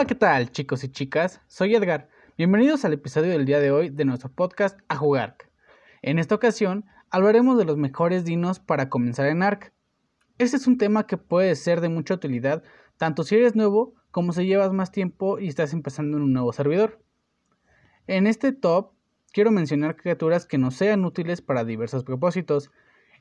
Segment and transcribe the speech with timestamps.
[0.00, 1.42] Hola, ¿qué tal chicos y chicas?
[1.46, 2.08] Soy Edgar.
[2.38, 5.36] Bienvenidos al episodio del día de hoy de nuestro podcast A Jugar.
[6.00, 9.74] En esta ocasión hablaremos de los mejores dinos para comenzar en ARK.
[10.38, 12.62] Este es un tema que puede ser de mucha utilidad
[12.96, 16.54] tanto si eres nuevo como si llevas más tiempo y estás empezando en un nuevo
[16.54, 17.02] servidor.
[18.06, 18.92] En este top
[19.34, 22.70] quiero mencionar criaturas que nos sean útiles para diversos propósitos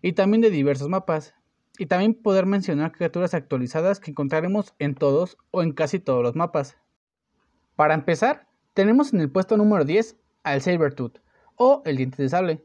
[0.01, 1.35] y también de diversos mapas,
[1.79, 6.35] y también poder mencionar criaturas actualizadas que encontraremos en todos o en casi todos los
[6.35, 6.75] mapas.
[7.77, 11.19] Para empezar, tenemos en el puesto número 10 al Sabertooth
[11.55, 12.61] o el diente de sable.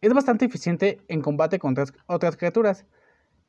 [0.00, 2.86] Es bastante eficiente en combate contra otras criaturas.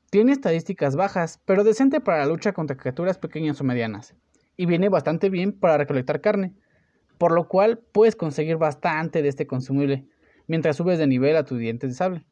[0.09, 4.15] Tiene estadísticas bajas, pero decente para la lucha contra criaturas pequeñas o medianas,
[4.57, 6.53] y viene bastante bien para recolectar carne,
[7.17, 10.09] por lo cual puedes conseguir bastante de este consumible
[10.47, 12.25] mientras subes de nivel a tu diente de sable.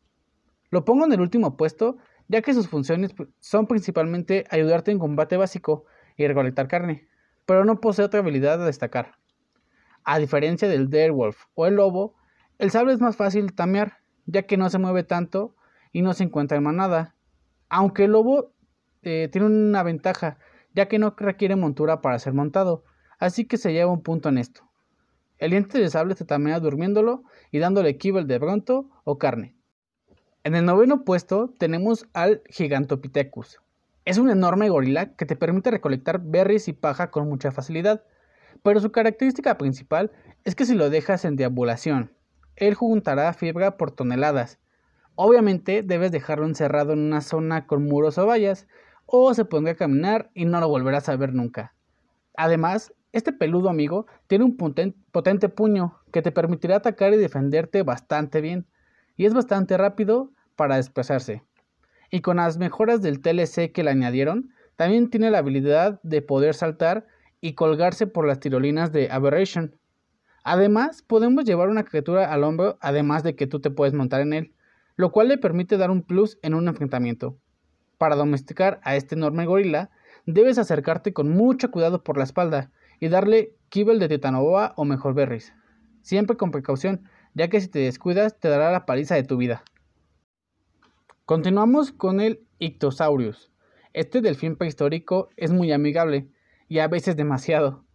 [0.70, 1.98] Lo pongo en el último puesto
[2.34, 5.86] ya que sus funciones son principalmente ayudarte en combate básico
[6.18, 7.08] y recolectar carne,
[7.46, 9.20] pero no posee otra habilidad a destacar.
[10.04, 12.16] A diferencia del Wolf o el lobo,
[12.58, 15.56] el sable es más fácil tamear, ya que no se mueve tanto
[15.92, 17.14] y no se encuentra en manada,
[17.70, 18.52] aunque el lobo
[19.04, 20.40] eh, tiene una ventaja,
[20.74, 22.84] ya que no requiere montura para ser montado,
[23.20, 24.68] así que se lleva un punto en esto.
[25.38, 29.56] El diente de sable se tamea durmiéndolo y dándole kibble de bronto o carne.
[30.46, 33.62] En el noveno puesto tenemos al Gigantopithecus.
[34.04, 38.04] Es un enorme gorila que te permite recolectar berries y paja con mucha facilidad,
[38.62, 40.12] pero su característica principal
[40.44, 42.12] es que si lo dejas en deambulación,
[42.58, 44.60] él juntará fibra por toneladas.
[45.16, 48.68] Obviamente debes dejarlo encerrado en una zona con muros o vallas,
[49.06, 51.74] o se pondrá a caminar y no lo volverás a ver nunca.
[52.36, 58.42] Además, este peludo amigo tiene un potente puño que te permitirá atacar y defenderte bastante
[58.42, 58.68] bien
[59.16, 61.44] y es bastante rápido para desplazarse.
[62.12, 66.54] Y con las mejoras del TLC que le añadieron, también tiene la habilidad de poder
[66.54, 67.08] saltar
[67.42, 69.76] y colgarse por las tirolinas de Aberration.
[70.44, 74.34] Además, podemos llevar una criatura al hombro, además de que tú te puedes montar en
[74.34, 74.54] él,
[74.96, 77.38] lo cual le permite dar un plus en un enfrentamiento.
[77.98, 79.90] Para domesticar a este enorme gorila,
[80.26, 85.14] debes acercarte con mucho cuidado por la espalda y darle kibble de tetanoboa o mejor
[85.14, 85.54] berries.
[86.02, 89.64] Siempre con precaución, ya que si te descuidas te dará la paliza de tu vida.
[91.26, 93.52] Continuamos con el Ictosaurus.
[93.94, 96.28] Este delfín prehistórico es muy amigable
[96.68, 97.86] y a veces demasiado.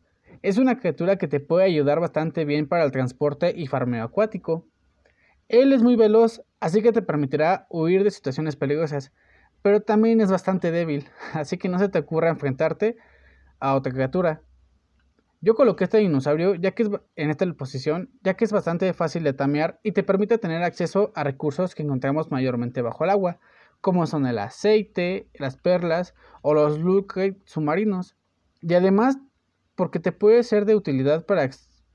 [0.43, 4.67] Es una criatura que te puede ayudar bastante bien para el transporte y farmeo acuático.
[5.49, 9.13] Él es muy veloz, así que te permitirá huir de situaciones peligrosas,
[9.63, 12.97] pero también es bastante débil, así que no se te ocurra enfrentarte
[13.59, 14.43] a otra criatura.
[15.41, 19.23] Yo coloqué este dinosaurio ya que es en esta posición, ya que es bastante fácil
[19.23, 23.39] de tamear y te permite tener acceso a recursos que encontramos mayormente bajo el agua,
[23.81, 28.17] como son el aceite, las perlas o los lucre submarinos.
[28.63, 29.19] Y además,
[29.77, 31.49] porque te puede ser de utilidad para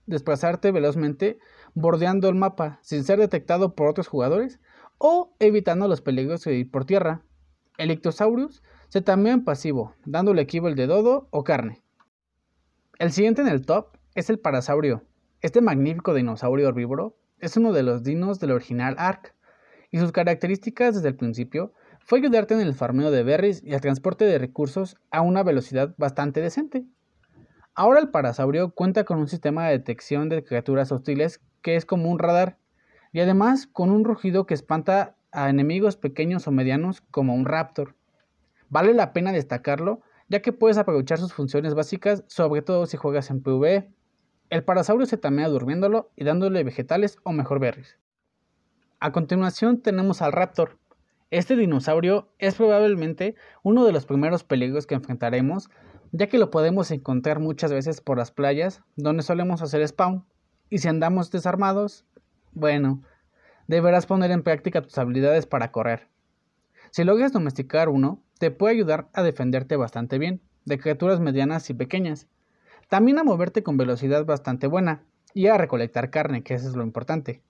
[0.05, 1.37] desplazarte velozmente
[1.73, 4.61] bordeando el mapa sin ser detectado por otros jugadores
[4.97, 7.23] o evitando los peligros de ir por tierra.
[7.77, 11.82] El Ictosaurus se tamea en pasivo, dándole el de dodo o carne.
[13.03, 15.03] El siguiente en el top es el Parasaurio.
[15.41, 19.35] Este magnífico dinosaurio herbívoro es uno de los dinos del original Ark,
[19.91, 23.81] y sus características desde el principio fue ayudarte en el farmeo de berries y el
[23.81, 26.85] transporte de recursos a una velocidad bastante decente.
[27.75, 32.09] Ahora el Parasaurio cuenta con un sistema de detección de criaturas hostiles que es como
[32.09, 32.57] un radar,
[33.11, 37.95] y además con un rugido que espanta a enemigos pequeños o medianos como un raptor.
[38.69, 40.03] Vale la pena destacarlo
[40.33, 43.93] ya que puedes aprovechar sus funciones básicas, sobre todo si juegas en PvE.
[44.49, 47.99] El parasaurio se tamea durmiéndolo y dándole vegetales o mejor berries.
[48.99, 50.79] A continuación tenemos al Raptor.
[51.29, 55.69] Este dinosaurio es probablemente uno de los primeros peligros que enfrentaremos,
[56.11, 60.25] ya que lo podemos encontrar muchas veces por las playas, donde solemos hacer spawn,
[60.67, 62.07] y si andamos desarmados,
[62.53, 63.03] bueno,
[63.67, 66.07] deberás poner en práctica tus habilidades para correr.
[66.89, 71.73] Si logras domesticar uno, te puede ayudar a defenderte bastante bien de criaturas medianas y
[71.73, 72.27] pequeñas.
[72.89, 76.83] También a moverte con velocidad bastante buena y a recolectar carne, que eso es lo
[76.83, 77.41] importante.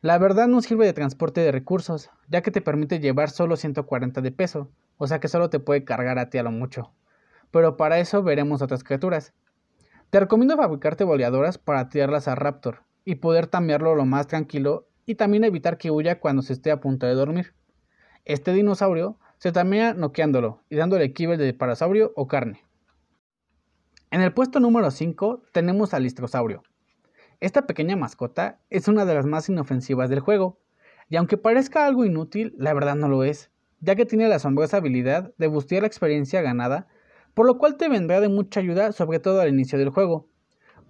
[0.00, 4.20] La verdad no sirve de transporte de recursos, ya que te permite llevar solo 140
[4.20, 4.68] de peso,
[4.98, 6.90] o sea que solo te puede cargar a ti a lo mucho.
[7.52, 9.32] Pero para eso veremos otras criaturas.
[10.10, 15.14] Te recomiendo fabricarte boleadoras para tirarlas a Raptor y poder tamearlo lo más tranquilo y
[15.14, 17.54] también evitar que huya cuando se esté a punto de dormir.
[18.24, 22.62] Este dinosaurio se tamea noqueándolo y dándole kibble de parasaurio o carne.
[24.10, 26.62] En el puesto número 5 tenemos al listrosaurio.
[27.40, 30.58] Esta pequeña mascota es una de las más inofensivas del juego,
[31.08, 33.50] y aunque parezca algo inútil, la verdad no lo es,
[33.80, 36.88] ya que tiene la asombrosa habilidad de bustear la experiencia ganada
[37.36, 40.26] por lo cual te vendrá de mucha ayuda sobre todo al inicio del juego,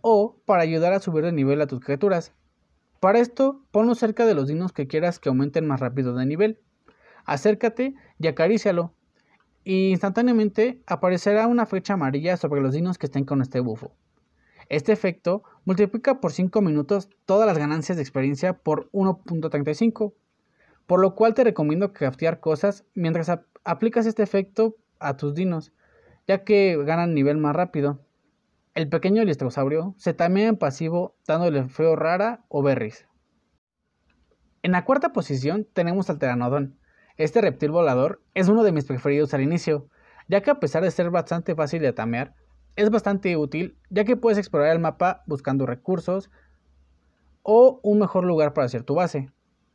[0.00, 2.32] o para ayudar a subir de nivel a tus criaturas.
[3.00, 6.60] Para esto, ponlo cerca de los dinos que quieras que aumenten más rápido de nivel.
[7.26, 8.94] Acércate y acarícialo,
[9.64, 13.96] y instantáneamente aparecerá una flecha amarilla sobre los dinos que estén con este bufo.
[14.68, 20.14] Este efecto multiplica por 5 minutos todas las ganancias de experiencia por 1.35,
[20.86, 23.30] por lo cual te recomiendo craftear cosas mientras
[23.64, 25.72] aplicas este efecto a tus dinos,
[26.26, 28.00] ya que ganan nivel más rápido.
[28.74, 33.08] El pequeño listrosaurio se tamea en pasivo dándole feo rara o berries.
[34.62, 36.76] En la cuarta posición tenemos al Pteranodon.
[37.16, 39.88] Este reptil volador es uno de mis preferidos al inicio,
[40.28, 42.34] ya que a pesar de ser bastante fácil de tamear,
[42.76, 46.30] es bastante útil ya que puedes explorar el mapa buscando recursos
[47.42, 49.30] o un mejor lugar para hacer tu base.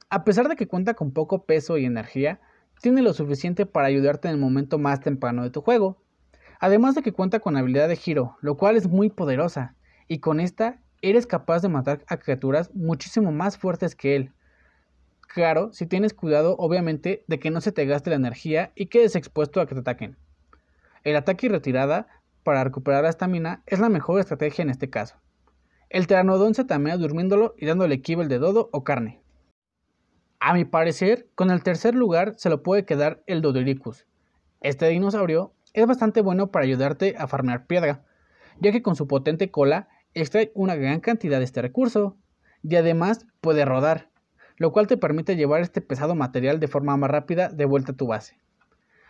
[0.09, 2.41] A pesar de que cuenta con poco peso y energía,
[2.81, 5.97] tiene lo suficiente para ayudarte en el momento más temprano de tu juego.
[6.59, 9.75] Además de que cuenta con habilidad de giro, lo cual es muy poderosa,
[10.07, 14.31] y con esta eres capaz de matar a criaturas muchísimo más fuertes que él.
[15.33, 19.15] Claro, si tienes cuidado obviamente de que no se te gaste la energía y quedes
[19.15, 20.17] expuesto a que te ataquen.
[21.05, 22.07] El ataque y retirada
[22.43, 25.15] para recuperar la estamina es la mejor estrategia en este caso.
[25.89, 29.21] El pteranodón se tamea durmiéndolo y dándole kibble de dodo o carne.
[30.41, 34.05] A mi parecer, con el tercer lugar se lo puede quedar el Dodoricus.
[34.59, 38.03] Este dinosaurio es bastante bueno para ayudarte a farmear piedra,
[38.59, 42.17] ya que con su potente cola extrae una gran cantidad de este recurso
[42.63, 44.10] y además puede rodar,
[44.61, 47.95] lo cual te permite llevar este pesado material de forma más rápida de vuelta a
[47.95, 48.37] tu base.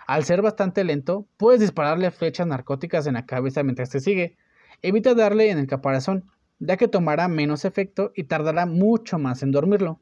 [0.08, 4.38] Al ser bastante lento, puedes dispararle flechas narcóticas en la cabeza mientras te sigue.
[4.82, 6.24] Evita darle en el caparazón,
[6.60, 10.00] ya que tomará menos efecto y tardará mucho más en dormirlo.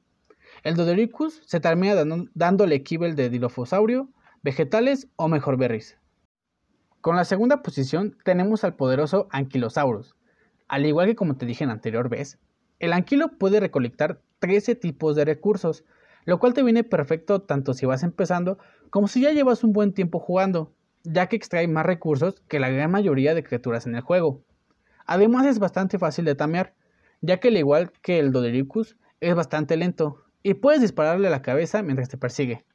[0.62, 1.96] El Dodoricus se termina
[2.36, 4.08] dándole kibble de Dilophosaurio,
[4.44, 5.98] vegetales o mejor berries.
[7.02, 10.14] Con la segunda posición tenemos al poderoso Ankylosaurus.
[10.68, 12.38] Al igual que como te dije en anterior vez,
[12.78, 15.86] el anquilo puede recolectar 13 tipos de recursos,
[16.26, 18.58] lo cual te viene perfecto tanto si vas empezando
[18.90, 22.70] como si ya llevas un buen tiempo jugando, ya que extrae más recursos que la
[22.70, 24.44] gran mayoría de criaturas en el juego.
[25.06, 26.76] Además es bastante fácil de tamear,
[27.22, 31.42] ya que al igual que el Dodericus es bastante lento y puedes dispararle a la
[31.42, 32.66] cabeza mientras te persigue.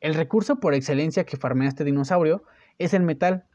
[0.00, 2.44] El recurso por excelencia que farmea este dinosaurio
[2.78, 3.46] es el metal,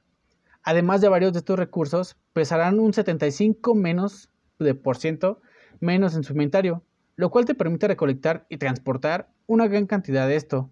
[0.64, 5.42] Además de varios de estos recursos, pesarán un 75 menos de por ciento
[5.80, 6.84] menos en su inventario,
[7.16, 10.70] lo cual te permite recolectar y transportar una gran cantidad de esto.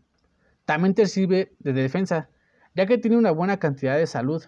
[0.66, 2.30] También te sirve de defensa,
[2.76, 4.44] ya que tiene una buena cantidad de salud,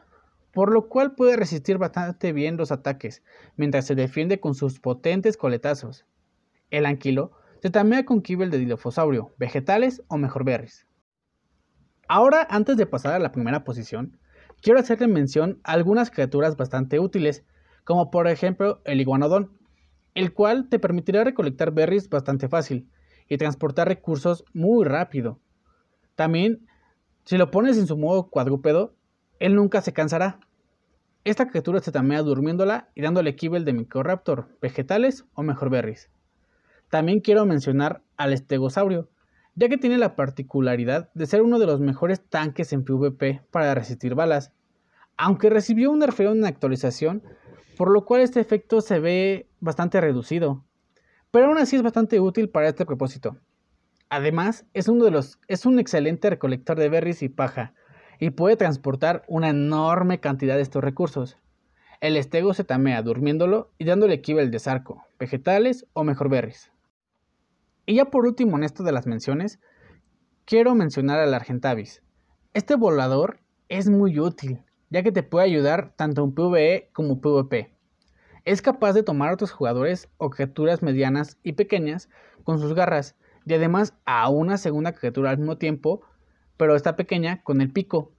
[0.51, 3.23] por lo cual puede resistir bastante bien los ataques,
[3.55, 6.05] mientras se defiende con sus potentes coletazos.
[6.69, 10.87] El anquilo se tamea con kibble de dilofosaurio, vegetales o mejor berries.
[12.07, 14.17] Ahora, antes de pasar a la primera posición,
[14.61, 17.45] quiero hacerle mención a algunas criaturas bastante útiles,
[17.83, 19.57] como por ejemplo el iguanodón,
[20.15, 22.89] el cual te permitirá recolectar berries bastante fácil
[23.27, 25.39] y transportar recursos muy rápido.
[26.15, 26.67] También,
[27.23, 28.93] si lo pones en su modo cuadrúpedo,
[29.39, 30.39] él nunca se cansará.
[31.23, 36.09] Esta criatura se tamea durmiéndola y dándole kibble de Microraptor, vegetales o mejor berries.
[36.89, 39.09] También quiero mencionar al estegosaurio,
[39.55, 43.75] ya que tiene la particularidad de ser uno de los mejores tanques en PvP para
[43.75, 44.51] resistir balas,
[45.15, 47.23] aunque recibió un nerfeo en actualización,
[47.77, 50.65] por lo cual este efecto se ve bastante reducido,
[51.31, 53.37] pero aún así es bastante útil para este propósito.
[54.09, 57.73] Además, es, uno de los, es un excelente recolector de berries y paja,
[58.19, 61.37] y puede transportar una enorme cantidad de estos recursos.
[62.01, 66.71] El estego se tamea durmiéndolo y dándole equivalente de sarco, vegetales o mejor berries.
[67.85, 69.59] Y ya por último en esto de las menciones,
[70.45, 72.03] quiero mencionar al Argentavis.
[72.53, 73.39] Este volador
[73.69, 77.73] es muy útil, ya que te puede ayudar tanto en PvE como PvP.
[78.43, 82.09] Es capaz de tomar a otros jugadores o criaturas medianas y pequeñas
[82.43, 86.01] con sus garras, y además a una segunda criatura al mismo tiempo,
[86.57, 88.11] pero está pequeña con el pico.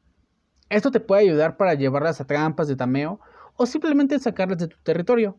[0.69, 3.21] Esto te puede ayudar para llevarlas a trampas de tameo
[3.57, 5.39] o simplemente sacarlas de tu territorio.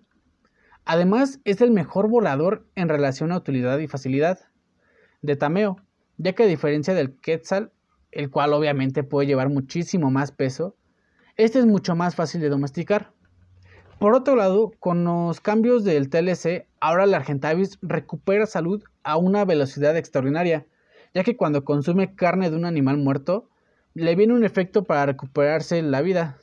[0.86, 4.40] Además, es el mejor volador en relación a utilidad y facilidad
[5.22, 5.78] de tameo,
[6.18, 7.72] ya que a diferencia del Quetzal,
[8.12, 10.76] el cual obviamente puede llevar muchísimo más peso,
[11.36, 13.12] este es mucho más fácil de domesticar.
[14.04, 19.46] Por otro lado, con los cambios del TLC, ahora el Argentavis recupera salud a una
[19.46, 20.66] velocidad extraordinaria,
[21.14, 23.48] ya que cuando consume carne de un animal muerto,
[23.94, 26.38] le viene un efecto para recuperarse la vida,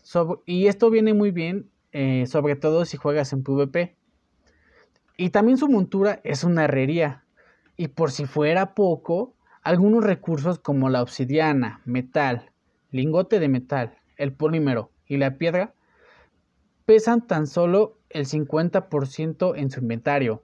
[0.46, 3.94] y esto viene muy bien, eh, sobre todo si juegas en PvP.
[5.18, 7.24] Y también su montura es una herrería.
[7.76, 12.52] Y por si fuera poco, algunos recursos como la obsidiana, metal,
[12.90, 15.74] lingote de metal, el polímero y la piedra
[16.90, 20.42] pesan tan solo el 50% en su inventario.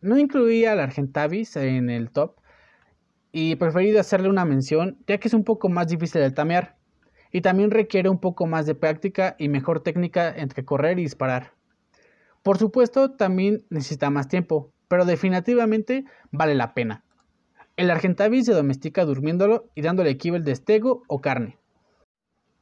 [0.00, 2.40] No incluía al Argentavis en el top
[3.30, 6.76] y preferí hacerle una mención ya que es un poco más difícil de tamear
[7.30, 11.52] y también requiere un poco más de práctica y mejor técnica entre correr y disparar.
[12.42, 17.04] Por supuesto, también necesita más tiempo, pero definitivamente vale la pena.
[17.76, 21.59] El Argentavis se domestica durmiéndolo y dándole kibble de estego o carne.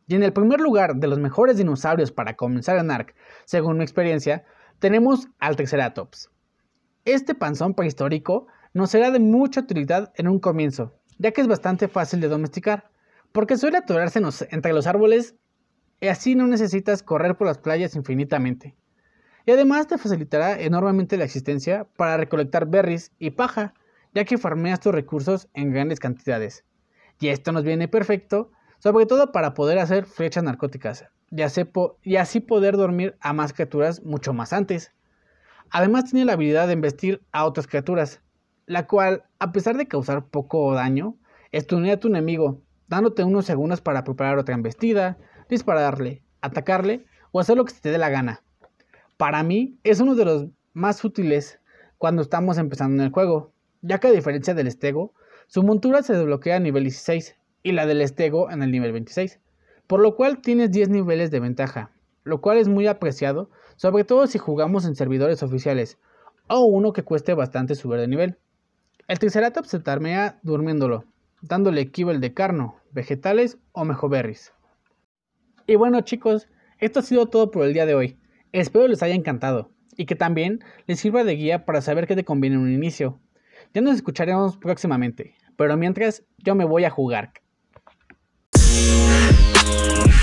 [0.08, 3.84] Y en el primer lugar de los mejores dinosaurios para comenzar en ARK, según mi
[3.84, 4.44] experiencia,
[4.78, 6.30] tenemos al Triceratops.
[7.04, 11.88] Este panzón prehistórico nos será de mucha utilidad en un comienzo, ya que es bastante
[11.88, 12.90] fácil de domesticar,
[13.32, 15.36] porque suele atorarse entre los árboles
[16.00, 18.76] y así no necesitas correr por las playas infinitamente.
[19.44, 23.74] Y además te facilitará enormemente la existencia para recolectar berries y paja,
[24.14, 26.64] ya que farmeas tus recursos en grandes cantidades.
[27.20, 32.76] Y esto nos viene perfecto, sobre todo para poder hacer flechas narcóticas, y así poder
[32.76, 34.92] dormir a más criaturas mucho más antes.
[35.70, 38.22] Además tiene la habilidad de embestir a otras criaturas,
[38.66, 41.16] la cual, a pesar de causar poco daño,
[41.52, 45.18] estunea a tu enemigo, dándote unos segundos para preparar otra embestida,
[45.48, 48.42] dispararle, atacarle o hacer lo que se te dé la gana.
[49.16, 51.60] Para mí es uno de los más útiles
[51.98, 55.12] cuando estamos empezando en el juego, ya que a diferencia del estego,
[55.48, 59.40] su montura se desbloquea a nivel 16 y la del estego en el nivel 26,
[59.86, 61.90] por lo cual tienes 10 niveles de ventaja,
[62.24, 65.98] lo cual es muy apreciado, sobre todo si jugamos en servidores oficiales
[66.48, 68.38] o uno que cueste bastante subir de nivel.
[69.06, 71.04] El Triceratops se tarmea durmiéndolo,
[71.40, 74.52] dándole kibble de carno, vegetales o mejoberries.
[75.66, 76.48] Y bueno chicos,
[76.78, 78.18] esto ha sido todo por el día de hoy.
[78.52, 82.24] Espero les haya encantado y que también les sirva de guía para saber qué te
[82.24, 83.20] conviene en un inicio.
[83.74, 87.32] Ya nos escucharemos próximamente, pero mientras yo me voy a jugar.
[89.68, 90.17] Thank you.